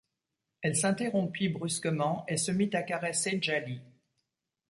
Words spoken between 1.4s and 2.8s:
brusquement, et se mit